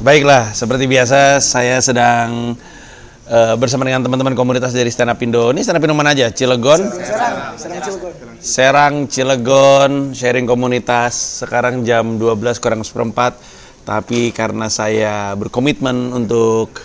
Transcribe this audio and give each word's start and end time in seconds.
Baiklah, 0.00 0.56
seperti 0.56 0.88
biasa 0.88 1.44
saya 1.44 1.76
sedang 1.84 2.56
uh, 3.28 3.54
bersama 3.60 3.84
dengan 3.84 4.00
teman-teman 4.00 4.32
komunitas 4.32 4.72
dari 4.72 4.88
Stand 4.88 5.12
Up 5.12 5.20
Indo. 5.20 5.52
Ini 5.52 5.60
Stand 5.60 5.76
Up 5.76 5.84
Indo 5.84 5.92
mana 5.92 6.16
aja? 6.16 6.32
Cilegon? 6.32 6.88
Serang, 6.88 7.60
Serang 7.60 7.80
Cilegon. 7.84 8.12
Serang, 8.40 8.94
Cilegon, 9.12 9.92
sharing 10.16 10.48
komunitas. 10.48 11.44
Sekarang 11.44 11.84
jam 11.84 12.16
12 12.16 12.32
kurang 12.64 12.80
seperempat. 12.80 13.36
Tapi 13.84 14.32
karena 14.32 14.72
saya 14.72 15.36
berkomitmen 15.36 16.16
untuk 16.16 16.80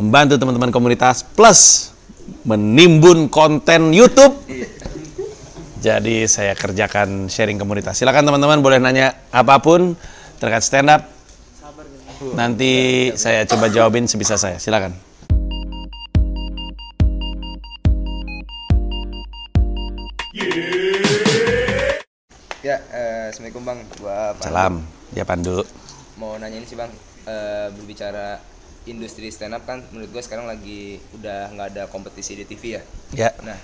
membantu 0.00 0.40
teman-teman 0.40 0.72
komunitas 0.72 1.20
plus 1.20 1.92
menimbun 2.48 3.28
konten 3.28 3.92
YouTube. 3.92 4.32
Jadi 5.84 6.24
saya 6.24 6.56
kerjakan 6.56 7.28
sharing 7.28 7.60
komunitas. 7.60 8.00
Silakan 8.00 8.24
teman-teman 8.24 8.64
boleh 8.64 8.80
nanya 8.80 9.28
apa 9.28 9.60
pun 9.60 9.92
terkait 10.40 10.64
stand 10.64 10.88
up 10.88 11.04
Nanti 12.20 13.08
saya 13.16 13.48
coba 13.48 13.72
jawabin 13.72 14.04
sebisa 14.04 14.36
saya. 14.36 14.60
Silakan. 14.60 14.92
Ya, 22.60 22.76
uh, 22.92 23.32
assalamualaikum 23.32 23.64
bang. 23.64 23.80
Gua 23.96 24.36
Pandu. 24.36 24.44
Salam. 24.44 24.74
Ya 25.16 25.24
Pandu. 25.24 25.64
Mau 26.20 26.36
nanya 26.36 26.60
ini 26.60 26.68
sih 26.68 26.76
bang, 26.76 26.92
uh, 27.24 27.72
berbicara 27.72 28.36
industri 28.84 29.32
stand 29.32 29.56
up 29.56 29.64
kan, 29.64 29.80
menurut 29.88 30.12
gue 30.12 30.20
sekarang 30.20 30.44
lagi 30.44 31.00
udah 31.16 31.56
nggak 31.56 31.68
ada 31.72 31.82
kompetisi 31.88 32.36
di 32.36 32.44
TV 32.44 32.76
ya. 32.76 32.82
Ya. 33.16 33.30
Nah, 33.40 33.56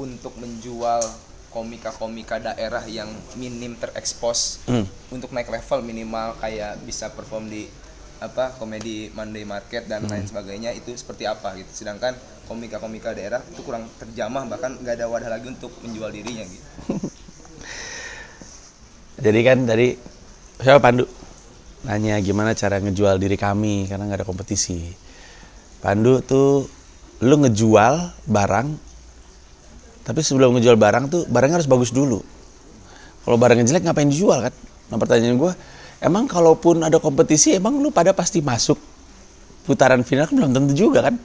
untuk 0.00 0.32
menjual 0.40 1.04
komika-komika 1.52 2.40
daerah 2.40 2.84
yang 2.88 3.08
minim 3.36 3.76
terekspos 3.76 4.64
hmm. 4.64 5.12
untuk 5.12 5.32
naik 5.32 5.48
level 5.52 5.80
minimal 5.84 6.36
kayak 6.40 6.76
bisa 6.84 7.12
perform 7.12 7.48
di 7.52 7.68
apa 8.18 8.58
komedi 8.58 9.10
Monday 9.14 9.46
Market 9.46 9.86
dan 9.86 10.04
hmm. 10.04 10.10
lain 10.10 10.26
sebagainya 10.26 10.70
itu 10.74 10.90
seperti 10.94 11.26
apa 11.26 11.54
gitu. 11.54 11.84
Sedangkan 11.84 12.14
komika-komika 12.50 13.14
daerah 13.14 13.42
itu 13.46 13.62
kurang 13.62 13.86
terjamah 14.00 14.46
bahkan 14.50 14.74
nggak 14.78 14.94
ada 14.98 15.06
wadah 15.06 15.30
lagi 15.30 15.46
untuk 15.50 15.70
menjual 15.84 16.10
dirinya 16.10 16.44
gitu. 16.46 16.66
Jadi 19.24 19.40
kan 19.42 19.58
dari 19.66 19.94
siapa 20.62 20.82
Pandu? 20.82 21.06
Nanya 21.86 22.18
gimana 22.18 22.58
cara 22.58 22.82
ngejual 22.82 23.22
diri 23.22 23.38
kami 23.38 23.86
karena 23.86 24.06
nggak 24.06 24.22
ada 24.22 24.26
kompetisi. 24.26 24.90
Pandu 25.78 26.18
tuh 26.26 26.66
lu 27.22 27.34
ngejual 27.38 27.94
barang 28.26 28.88
tapi 30.08 30.24
sebelum 30.24 30.56
ngejual 30.56 30.80
barang 30.80 31.04
tuh 31.12 31.22
barangnya 31.28 31.60
harus 31.60 31.70
bagus 31.70 31.92
dulu. 31.92 32.24
Kalau 33.28 33.36
barangnya 33.36 33.68
jelek 33.68 33.84
ngapain 33.84 34.08
dijual 34.08 34.40
kan? 34.40 34.54
Nah 34.88 34.96
pertanyaan 34.96 35.36
gue 35.36 35.52
Emang 35.98 36.30
kalaupun 36.30 36.86
ada 36.86 37.02
kompetisi, 37.02 37.58
emang 37.58 37.82
lu 37.82 37.90
pada 37.90 38.14
pasti 38.14 38.38
masuk 38.38 38.78
putaran 39.66 40.00
final 40.06 40.30
kan 40.30 40.34
belum 40.38 40.52
tentu 40.54 40.72
juga 40.72 41.10
kan? 41.10 41.18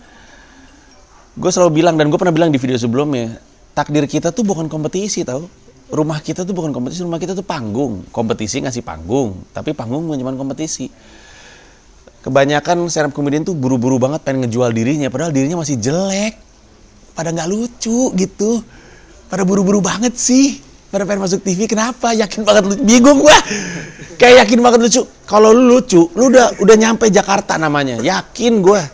Gue 1.38 1.50
selalu 1.54 1.82
bilang 1.82 1.96
dan 1.98 2.10
gue 2.10 2.18
pernah 2.18 2.34
bilang 2.34 2.50
di 2.50 2.58
video 2.58 2.78
sebelumnya, 2.78 3.38
takdir 3.78 4.06
kita 4.10 4.34
tuh 4.34 4.42
bukan 4.42 4.66
kompetisi 4.66 5.22
tau. 5.22 5.46
Rumah 5.94 6.26
kita 6.26 6.42
tuh 6.42 6.58
bukan 6.58 6.74
kompetisi, 6.74 7.06
rumah 7.06 7.22
kita 7.22 7.38
tuh 7.38 7.46
panggung. 7.46 8.02
Kompetisi 8.10 8.66
ngasih 8.66 8.82
panggung, 8.82 9.46
tapi 9.54 9.78
panggung 9.78 10.10
cuma 10.10 10.34
kompetisi. 10.34 10.90
Kebanyakan 12.26 12.90
stand 12.90 13.12
up 13.12 13.14
comedian 13.14 13.46
tuh 13.46 13.54
buru-buru 13.54 14.02
banget 14.02 14.26
pengen 14.26 14.48
ngejual 14.48 14.74
dirinya, 14.74 15.14
padahal 15.14 15.30
dirinya 15.30 15.62
masih 15.62 15.78
jelek. 15.78 16.34
Pada 17.14 17.30
nggak 17.30 17.46
lucu 17.46 18.10
gitu. 18.18 18.66
Pada 19.30 19.46
buru-buru 19.46 19.86
banget 19.86 20.18
sih 20.18 20.63
pada 20.94 21.10
pengen 21.10 21.26
masuk 21.26 21.42
TV 21.42 21.66
kenapa? 21.66 22.14
Yakin 22.14 22.46
banget 22.46 22.70
lucu 22.70 22.82
bingung 22.86 23.26
gua. 23.26 23.34
Kayak 24.22 24.46
yakin 24.46 24.62
banget 24.62 24.80
lucu. 24.86 25.02
Kalau 25.26 25.50
lu 25.50 25.74
lucu 25.74 26.06
lu 26.14 26.30
udah 26.30 26.54
udah 26.62 26.76
nyampe 26.78 27.10
Jakarta 27.10 27.58
namanya. 27.58 27.98
Yakin 27.98 28.62
gua. 28.62 28.86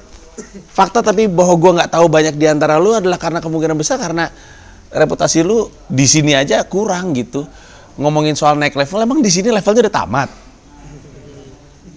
Fakta 0.72 1.04
tapi 1.04 1.28
bahwa 1.28 1.60
gua 1.60 1.72
nggak 1.84 1.92
tahu 1.92 2.08
banyak 2.08 2.40
di 2.40 2.48
antara 2.48 2.80
lu 2.80 2.96
adalah 2.96 3.20
karena 3.20 3.44
kemungkinan 3.44 3.76
besar 3.76 4.00
karena 4.00 4.32
reputasi 4.96 5.44
lu 5.44 5.68
di 5.92 6.08
sini 6.08 6.32
aja 6.40 6.64
kurang 6.64 7.12
gitu. 7.12 7.44
Ngomongin 8.00 8.32
soal 8.40 8.56
naik 8.56 8.80
level 8.80 9.04
emang 9.04 9.20
di 9.20 9.28
sini 9.28 9.52
levelnya 9.52 9.92
udah 9.92 9.96
tamat? 10.00 10.30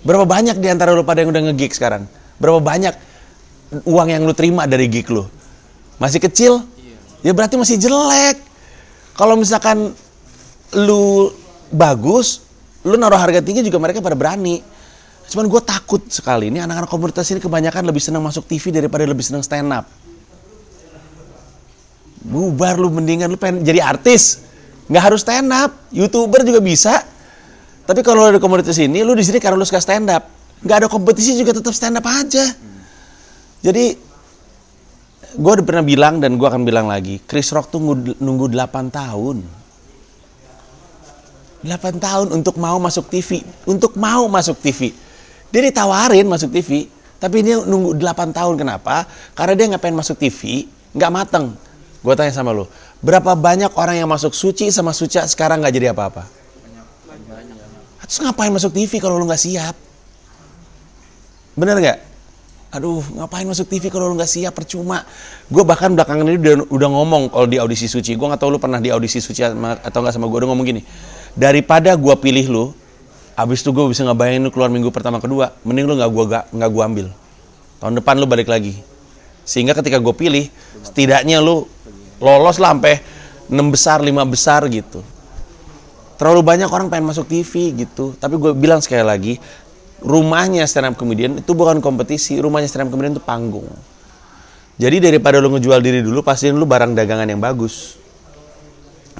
Berapa 0.02 0.26
banyak 0.26 0.58
di 0.58 0.66
antara 0.66 0.98
lu 0.98 1.06
pada 1.06 1.22
yang 1.22 1.30
udah 1.30 1.46
ngegig 1.46 1.78
sekarang? 1.78 2.10
Berapa 2.42 2.58
banyak 2.58 2.94
uang 3.86 4.08
yang 4.10 4.26
lu 4.26 4.34
terima 4.34 4.66
dari 4.66 4.90
gig 4.90 5.06
lu? 5.06 5.22
Masih 6.02 6.18
kecil? 6.18 6.58
Ya 7.22 7.30
berarti 7.30 7.54
masih 7.54 7.78
jelek 7.78 8.50
kalau 9.12 9.36
misalkan 9.36 9.92
lu 10.72 11.32
bagus, 11.68 12.44
lu 12.84 12.96
naruh 12.96 13.20
harga 13.20 13.44
tinggi 13.44 13.64
juga 13.64 13.76
mereka 13.80 14.00
pada 14.00 14.16
berani. 14.16 14.64
Cuman 15.28 15.48
gue 15.48 15.62
takut 15.64 16.02
sekali 16.12 16.52
ini 16.52 16.60
anak-anak 16.60 16.90
komunitas 16.92 17.28
ini 17.32 17.40
kebanyakan 17.40 17.88
lebih 17.88 18.02
senang 18.04 18.20
masuk 18.20 18.44
TV 18.44 18.68
daripada 18.68 19.04
lebih 19.08 19.24
senang 19.24 19.40
stand 19.40 19.72
up. 19.72 19.88
Bubar 22.22 22.76
lu 22.76 22.92
mendingan 22.92 23.32
lu 23.32 23.40
pengen 23.40 23.64
jadi 23.64 23.82
artis, 23.82 24.44
nggak 24.86 25.02
harus 25.02 25.24
stand 25.24 25.48
up, 25.50 25.72
youtuber 25.90 26.44
juga 26.44 26.60
bisa. 26.60 27.00
Tapi 27.82 28.00
kalau 28.04 28.30
ada 28.30 28.38
komunitas 28.38 28.78
ini, 28.78 29.02
lu 29.02 29.16
di 29.16 29.26
sini 29.26 29.42
karena 29.42 29.58
lu 29.58 29.66
suka 29.66 29.82
stand 29.82 30.06
up, 30.12 30.22
nggak 30.62 30.76
ada 30.84 30.88
kompetisi 30.88 31.34
juga 31.34 31.56
tetap 31.56 31.74
stand 31.74 31.98
up 31.98 32.06
aja. 32.06 32.46
Jadi 33.62 34.11
gue 35.36 35.52
udah 35.58 35.66
pernah 35.66 35.84
bilang 35.84 36.20
dan 36.20 36.36
gue 36.36 36.46
akan 36.48 36.62
bilang 36.64 36.86
lagi, 36.88 37.20
Chris 37.24 37.48
Rock 37.52 37.72
tuh 37.72 37.80
nunggu 38.20 38.46
8 38.52 38.92
tahun. 38.92 39.38
8 41.62 41.72
tahun 42.02 42.26
untuk 42.34 42.58
mau 42.58 42.76
masuk 42.82 43.06
TV, 43.08 43.40
untuk 43.64 43.94
mau 43.94 44.26
masuk 44.26 44.58
TV. 44.58 44.90
Dia 45.52 45.62
ditawarin 45.62 46.26
masuk 46.26 46.50
TV, 46.50 46.90
tapi 47.22 47.46
dia 47.46 47.62
nunggu 47.62 47.96
8 47.96 48.34
tahun 48.34 48.54
kenapa? 48.58 49.06
Karena 49.32 49.54
dia 49.54 49.78
pengen 49.78 50.02
masuk 50.02 50.18
TV, 50.18 50.66
nggak 50.92 51.10
mateng. 51.12 51.54
Gue 52.02 52.18
tanya 52.18 52.34
sama 52.34 52.50
lo, 52.50 52.66
berapa 52.98 53.38
banyak 53.38 53.78
orang 53.78 54.02
yang 54.02 54.10
masuk 54.10 54.34
suci 54.34 54.74
sama 54.74 54.90
suci 54.90 55.22
sekarang 55.30 55.62
nggak 55.62 55.74
jadi 55.74 55.94
apa-apa? 55.94 56.26
Terus 58.02 58.18
ngapain 58.28 58.52
masuk 58.52 58.74
TV 58.74 59.00
kalau 59.00 59.16
lu 59.16 59.24
nggak 59.24 59.40
siap? 59.40 59.72
Bener 61.56 61.78
nggak? 61.78 62.11
Aduh 62.72 63.04
ngapain 63.20 63.44
masuk 63.44 63.68
TV 63.68 63.92
kalau 63.92 64.08
lu 64.08 64.16
nggak 64.16 64.32
siap? 64.32 64.56
Percuma. 64.56 65.04
Gue 65.52 65.60
bahkan 65.60 65.92
belakangan 65.92 66.24
ini 66.24 66.40
udah, 66.40 66.54
udah 66.72 66.88
ngomong 66.88 67.22
kalau 67.28 67.44
di 67.44 67.60
audisi 67.60 67.84
suci. 67.84 68.16
Gue 68.16 68.26
nggak 68.32 68.40
tahu 68.40 68.56
lu 68.56 68.58
pernah 68.58 68.80
di 68.80 68.88
audisi 68.88 69.20
suci 69.20 69.44
atau 69.44 69.98
nggak 70.00 70.12
sama 70.16 70.24
gue 70.26 70.38
udah 70.40 70.48
ngomong 70.48 70.66
gini 70.66 70.82
daripada 71.36 71.96
gue 71.96 72.14
pilih 72.16 72.46
lu 72.48 72.64
abis 73.32 73.64
itu 73.64 73.72
gue 73.72 73.84
bisa 73.88 74.04
ngebayangin 74.04 74.44
lu 74.44 74.50
keluar 74.52 74.68
minggu 74.68 74.92
pertama 74.92 75.16
kedua 75.16 75.56
mending 75.64 75.88
lu 75.88 75.94
nggak 76.00 76.10
gue 76.10 76.24
nggak 76.56 76.70
gue 76.72 76.82
ambil. 76.82 77.06
Tahun 77.76 77.92
depan 77.92 78.14
lu 78.16 78.24
balik 78.24 78.48
lagi. 78.48 78.80
Sehingga 79.44 79.76
ketika 79.76 80.00
gue 80.00 80.14
pilih 80.16 80.48
setidaknya 80.80 81.44
lu 81.44 81.68
lolos 82.22 82.56
lah 82.56 82.72
sampai 82.72 83.04
enam 83.52 83.68
besar 83.68 84.00
lima 84.00 84.24
besar 84.24 84.64
gitu. 84.72 85.04
Terlalu 86.16 86.40
banyak 86.40 86.70
orang 86.70 86.86
pengen 86.86 87.10
masuk 87.10 87.26
TV 87.26 87.74
gitu. 87.84 88.14
Tapi 88.16 88.38
gue 88.38 88.54
bilang 88.54 88.78
sekali 88.78 89.02
lagi 89.02 89.34
rumahnya 90.02 90.66
stand 90.66 90.92
up 90.92 90.94
comedian 90.98 91.38
itu 91.38 91.54
bukan 91.54 91.78
kompetisi, 91.78 92.36
rumahnya 92.42 92.68
stand 92.68 92.86
up 92.86 92.88
comedian 92.90 93.14
itu 93.16 93.24
panggung. 93.24 93.66
Jadi 94.76 94.98
daripada 94.98 95.38
lu 95.38 95.54
ngejual 95.54 95.78
diri 95.78 96.02
dulu, 96.02 96.20
pastiin 96.26 96.58
lu 96.58 96.66
barang 96.66 96.98
dagangan 96.98 97.28
yang 97.30 97.38
bagus. 97.38 97.96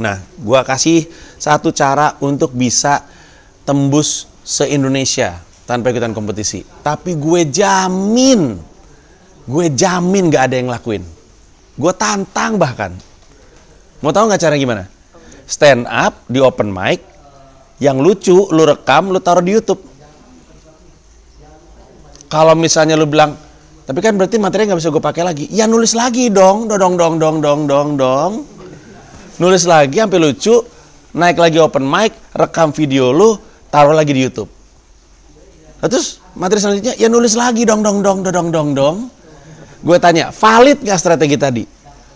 Nah, 0.01 0.19
gua 0.41 0.67
kasih 0.67 1.07
satu 1.39 1.71
cara 1.71 2.19
untuk 2.19 2.51
bisa 2.51 3.05
tembus 3.63 4.27
se-Indonesia 4.43 5.39
tanpa 5.65 5.95
ikutan 5.95 6.13
kompetisi. 6.13 6.67
Tapi 6.83 7.15
gue 7.15 7.47
jamin, 7.47 8.59
gue 9.47 9.67
jamin 9.71 10.25
gak 10.29 10.51
ada 10.51 10.57
yang 10.59 10.69
lakuin. 10.71 11.03
Gue 11.79 11.93
tantang 11.95 12.59
bahkan. 12.59 12.93
Mau 14.03 14.11
tahu 14.11 14.29
nggak 14.29 14.43
cara 14.43 14.55
gimana? 14.59 14.85
Stand 15.47 15.87
up 15.87 16.27
di 16.27 16.43
open 16.43 16.75
mic, 16.75 17.01
yang 17.79 18.03
lucu 18.03 18.51
lu 18.51 18.67
rekam, 18.67 19.15
lu 19.15 19.23
taruh 19.23 19.43
di 19.43 19.55
YouTube 19.55 19.81
kalau 22.33 22.57
misalnya 22.57 22.97
lu 22.97 23.05
bilang, 23.05 23.37
tapi 23.85 24.01
kan 24.01 24.17
berarti 24.17 24.41
materi 24.41 24.65
nggak 24.65 24.81
bisa 24.81 24.89
gue 24.89 25.05
pakai 25.05 25.21
lagi. 25.21 25.45
Ya 25.53 25.69
nulis 25.69 25.93
lagi 25.93 26.33
dong, 26.33 26.65
dong, 26.65 26.97
dong, 26.97 27.21
dong, 27.21 27.45
dong, 27.45 27.69
dong, 27.69 27.89
dong. 28.01 28.33
Nulis 29.37 29.69
lagi 29.69 30.01
sampai 30.01 30.17
lucu, 30.17 30.65
naik 31.13 31.37
lagi 31.37 31.61
open 31.61 31.85
mic, 31.85 32.17
rekam 32.33 32.73
video 32.73 33.13
lu, 33.13 33.37
taruh 33.69 33.93
lagi 33.93 34.17
di 34.17 34.25
YouTube. 34.25 34.49
Nah, 35.85 35.93
terus 35.93 36.25
materi 36.33 36.65
selanjutnya, 36.65 36.97
ya 36.97 37.13
nulis 37.13 37.37
lagi 37.37 37.69
dong, 37.69 37.85
dong, 37.85 38.01
dong, 38.01 38.25
dong, 38.25 38.49
dong, 38.49 38.69
dong. 38.73 38.97
Gue 39.85 40.01
tanya, 40.01 40.33
valid 40.33 40.81
nggak 40.81 40.97
strategi 40.97 41.37
tadi? 41.37 41.63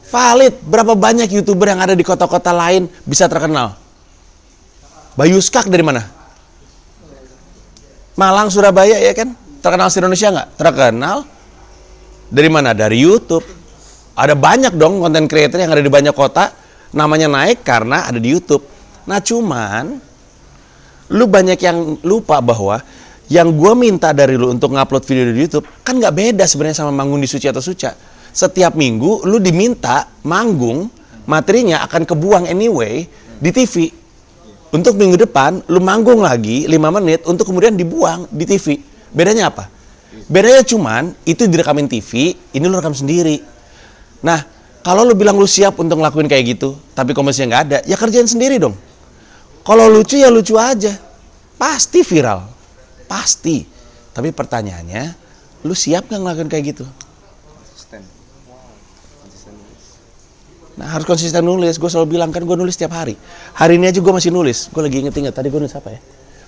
Valid. 0.08 0.64
Berapa 0.64 0.96
banyak 0.96 1.28
youtuber 1.28 1.76
yang 1.76 1.84
ada 1.84 1.92
di 1.92 2.00
kota-kota 2.00 2.56
lain 2.56 2.88
bisa 3.04 3.28
terkenal? 3.28 3.76
Bayu 5.12 5.36
Skak 5.44 5.68
dari 5.68 5.84
mana? 5.84 6.00
Malang, 8.16 8.48
Surabaya 8.48 8.96
ya 8.96 9.12
kan? 9.12 9.44
Terkenal 9.60 9.88
di 9.88 9.98
Indonesia 9.98 10.28
nggak? 10.32 10.48
Terkenal. 10.58 11.16
Dari 12.30 12.48
mana? 12.50 12.70
Dari 12.74 12.96
YouTube. 12.98 13.44
Ada 14.16 14.32
banyak 14.32 14.72
dong 14.74 15.04
konten 15.04 15.28
creator 15.28 15.60
yang 15.60 15.72
ada 15.72 15.82
di 15.84 15.92
banyak 15.92 16.16
kota. 16.16 16.52
Namanya 16.96 17.28
naik 17.28 17.60
karena 17.66 18.08
ada 18.08 18.16
di 18.16 18.32
YouTube. 18.32 18.64
Nah 19.06 19.20
cuman, 19.20 20.00
lu 21.12 21.24
banyak 21.28 21.58
yang 21.60 22.00
lupa 22.02 22.40
bahwa 22.42 22.82
yang 23.26 23.54
gue 23.54 23.72
minta 23.74 24.14
dari 24.14 24.38
lu 24.38 24.54
untuk 24.54 24.70
ngupload 24.70 25.02
video 25.02 25.34
di 25.34 25.42
YouTube 25.42 25.66
kan 25.82 25.98
nggak 25.98 26.14
beda 26.14 26.44
sebenarnya 26.46 26.86
sama 26.86 26.94
manggung 26.94 27.18
di 27.18 27.26
Suci 27.26 27.50
atau 27.50 27.62
Suca. 27.62 27.94
Setiap 28.30 28.78
minggu 28.78 29.26
lu 29.26 29.42
diminta 29.42 30.06
manggung 30.22 30.86
materinya 31.26 31.82
akan 31.86 32.06
kebuang 32.06 32.44
anyway 32.46 33.02
di 33.42 33.50
TV. 33.50 33.90
Untuk 34.70 34.98
minggu 34.98 35.18
depan 35.26 35.62
lu 35.70 35.82
manggung 35.82 36.22
lagi 36.22 36.66
5 36.70 36.96
menit 37.02 37.20
untuk 37.26 37.50
kemudian 37.50 37.74
dibuang 37.74 38.30
di 38.30 38.44
TV. 38.46 38.95
Bedanya 39.16 39.48
apa? 39.48 39.72
Bedanya 40.28 40.60
cuman 40.60 41.16
itu 41.24 41.48
direkamin 41.48 41.88
TV, 41.88 42.36
ini 42.52 42.64
lu 42.68 42.76
rekam 42.76 42.92
sendiri. 42.92 43.40
Nah, 44.20 44.44
kalau 44.84 45.08
lu 45.08 45.16
bilang 45.16 45.40
lu 45.40 45.48
siap 45.48 45.80
untuk 45.80 45.96
ngelakuin 45.96 46.28
kayak 46.28 46.44
gitu, 46.60 46.76
tapi 46.92 47.16
komersinya 47.16 47.56
nggak 47.56 47.62
ada, 47.64 47.78
ya 47.88 47.96
kerjain 47.96 48.28
sendiri 48.28 48.60
dong. 48.60 48.76
Kalau 49.64 49.88
lucu 49.88 50.20
ya 50.20 50.28
lucu 50.28 50.54
aja. 50.60 50.94
Pasti 51.56 52.04
viral. 52.04 52.44
Pasti. 53.08 53.64
Tapi 54.12 54.30
pertanyaannya, 54.30 55.04
lu 55.64 55.72
siap 55.72 56.12
nggak 56.12 56.20
ngelakuin 56.20 56.50
kayak 56.52 56.64
gitu? 56.76 56.84
konsisten 57.56 58.02
konsisten 59.22 59.52
nulis. 59.56 59.84
Nah 60.76 60.86
harus 60.92 61.06
konsisten 61.08 61.42
nulis. 61.42 61.74
Gue 61.80 61.90
selalu 61.90 62.18
bilang 62.18 62.30
kan 62.30 62.44
gue 62.44 62.56
nulis 62.56 62.76
setiap 62.76 62.94
hari. 62.94 63.16
Hari 63.56 63.80
ini 63.80 63.88
aja 63.90 63.98
gue 63.98 64.14
masih 64.14 64.30
nulis. 64.30 64.68
Gue 64.70 64.82
lagi 64.84 65.02
inget-inget 65.02 65.34
tadi 65.34 65.48
gue 65.48 65.60
nulis 65.60 65.74
apa 65.74 65.96
ya? 65.96 66.00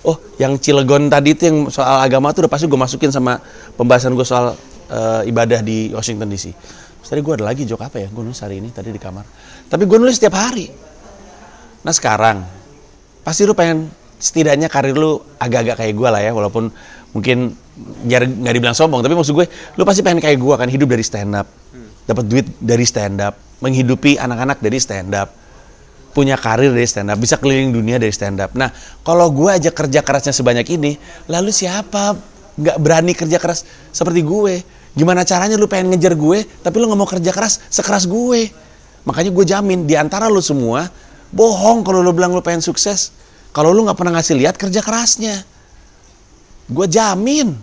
Oh, 0.07 0.15
yang 0.39 0.55
Cilegon 0.55 1.11
tadi 1.11 1.35
itu 1.35 1.51
yang 1.51 1.57
soal 1.67 1.99
agama 1.99 2.31
tuh 2.31 2.47
udah 2.47 2.51
pasti 2.51 2.71
gue 2.71 2.79
masukin 2.79 3.11
sama 3.11 3.35
pembahasan 3.75 4.15
gue 4.15 4.23
soal 4.23 4.55
eh, 4.87 5.27
ibadah 5.27 5.59
di 5.59 5.91
Washington 5.91 6.31
DC. 6.31 6.55
Terus 6.55 7.09
tadi 7.11 7.19
gue 7.19 7.33
ada 7.35 7.45
lagi 7.47 7.67
jok 7.67 7.83
apa 7.83 7.99
ya? 7.99 8.07
Gue 8.07 8.23
nulis 8.23 8.39
hari 8.39 8.63
ini 8.63 8.71
tadi 8.71 8.95
di 8.95 9.01
kamar. 9.01 9.27
Tapi 9.67 9.83
gue 9.83 9.97
nulis 9.99 10.15
setiap 10.15 10.39
hari. 10.39 10.71
Nah 11.83 11.91
sekarang 11.91 12.47
pasti 13.23 13.43
lu 13.43 13.51
pengen 13.51 13.91
setidaknya 14.19 14.67
karir 14.67 14.95
lu 14.95 15.19
agak-agak 15.39 15.79
kayak 15.79 15.93
gue 15.95 16.09
lah 16.11 16.21
ya, 16.23 16.31
walaupun 16.35 16.71
mungkin 17.15 17.55
biar 17.79 18.27
nggak 18.27 18.53
dibilang 18.53 18.75
sombong, 18.75 18.99
tapi 18.99 19.15
maksud 19.15 19.31
gue 19.31 19.47
lu 19.79 19.83
pasti 19.87 20.03
pengen 20.03 20.19
kayak 20.19 20.35
gue 20.35 20.55
kan 20.59 20.67
hidup 20.67 20.91
dari 20.91 21.03
stand 21.07 21.31
up, 21.39 21.47
dapat 22.03 22.25
duit 22.27 22.47
dari 22.59 22.83
stand 22.83 23.23
up, 23.23 23.39
menghidupi 23.63 24.19
anak-anak 24.19 24.59
dari 24.59 24.77
stand 24.77 25.15
up, 25.15 25.31
punya 26.19 26.35
karir 26.35 26.75
dari 26.75 26.83
stand 26.83 27.15
up, 27.15 27.15
bisa 27.15 27.39
keliling 27.39 27.71
dunia 27.71 27.95
dari 27.95 28.11
stand 28.11 28.43
up. 28.43 28.51
Nah 28.59 28.75
kalau 29.07 29.31
gue 29.31 29.47
aja 29.47 29.71
kerja 29.71 30.03
kerasnya 30.03 30.35
sebanyak 30.35 30.67
ini, 30.75 30.99
lalu 31.31 31.55
siapa 31.55 32.19
nggak 32.59 32.77
berani 32.83 33.15
kerja 33.15 33.39
keras 33.39 33.63
seperti 33.95 34.19
gue? 34.19 34.59
Gimana 34.99 35.23
caranya 35.23 35.55
lu 35.55 35.71
pengen 35.71 35.95
ngejar 35.95 36.19
gue, 36.19 36.43
tapi 36.59 36.75
lu 36.75 36.91
nggak 36.91 36.99
mau 36.99 37.07
kerja 37.07 37.31
keras 37.31 37.63
sekeras 37.71 38.03
gue? 38.03 38.51
Makanya 39.07 39.31
gue 39.31 39.45
jamin 39.47 39.87
di 39.87 39.95
antara 39.95 40.27
lu 40.27 40.43
semua 40.43 40.91
bohong 41.31 41.87
kalau 41.87 42.03
lu 42.03 42.11
bilang 42.11 42.35
lu 42.35 42.43
pengen 42.43 42.59
sukses. 42.59 43.15
Kalau 43.55 43.71
lu 43.71 43.87
nggak 43.87 43.95
pernah 43.95 44.19
ngasih 44.19 44.35
lihat 44.35 44.59
kerja 44.59 44.83
kerasnya, 44.83 45.41
gue 46.69 46.85
jamin, 46.91 47.55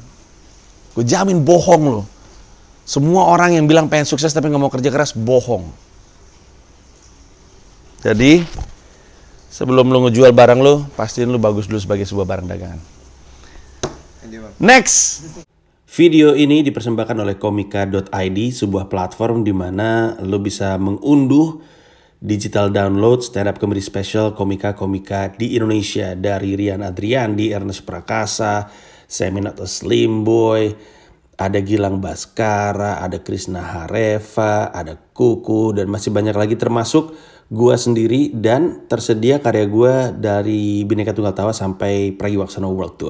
gue 0.97 1.05
jamin 1.05 1.45
bohong 1.45 1.85
lu. 1.85 2.03
Semua 2.89 3.29
orang 3.31 3.53
yang 3.55 3.69
bilang 3.69 3.93
pengen 3.93 4.09
sukses 4.09 4.33
tapi 4.33 4.49
nggak 4.49 4.63
mau 4.63 4.73
kerja 4.73 4.89
keras 4.89 5.13
bohong. 5.13 5.86
Jadi 8.07 8.39
sebelum 9.51 9.91
lu 9.91 10.07
ngejual 10.07 10.31
barang 10.31 10.63
lu, 10.63 10.87
pastiin 10.95 11.27
lu 11.27 11.43
bagus 11.43 11.67
dulu 11.67 11.83
sebagai 11.83 12.07
sebuah 12.07 12.23
barang 12.23 12.47
dagangan. 12.47 12.81
Next. 14.63 15.27
Video 15.97 16.37
ini 16.37 16.61
dipersembahkan 16.61 17.25
oleh 17.25 17.41
komika.id, 17.41 18.39
sebuah 18.53 18.87
platform 18.87 19.43
di 19.43 19.51
mana 19.51 20.13
lo 20.23 20.37
bisa 20.39 20.77
mengunduh 20.77 21.59
digital 22.21 22.69
download 22.69 23.25
stand 23.25 23.49
up 23.49 23.57
comedy 23.57 23.81
special 23.81 24.37
komika-komika 24.37 25.33
di 25.33 25.57
Indonesia 25.57 26.13
dari 26.13 26.53
Rian 26.53 26.85
Adriandi, 26.85 27.49
Ernest 27.49 27.89
Prakasa, 27.89 28.69
Seminat 29.09 29.57
Slim 29.65 30.21
Boy, 30.21 30.69
ada 31.41 31.59
Gilang 31.65 32.01
Baskara, 32.01 33.01
ada 33.01 33.25
Krisna 33.25 33.65
Hareva, 33.65 34.69
ada 34.69 34.97
Kuku 34.97 35.73
dan 35.73 35.89
masih 35.89 36.13
banyak 36.13 36.37
lagi 36.37 36.61
termasuk 36.61 37.17
gua 37.47 37.79
sendiri 37.79 38.35
dan 38.35 38.89
tersedia 38.91 39.39
karya 39.39 39.67
gua 39.71 40.11
dari 40.11 40.83
Bineka 40.83 41.15
Tunggal 41.15 41.37
Tawa 41.37 41.55
sampai 41.55 42.11
Pragiwaksono 42.17 42.73
World 42.73 42.97
Tour. 42.99 43.05